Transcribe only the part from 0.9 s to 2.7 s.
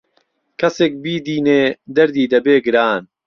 بيدينێ دهردی دهبێ